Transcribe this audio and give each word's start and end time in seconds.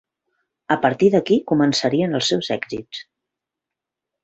A 0.75 0.77
partir 0.85 1.09
d'aquí 1.15 1.37
començarien 1.51 2.19
els 2.21 2.33
seus 2.33 2.51
èxits. 2.59 3.05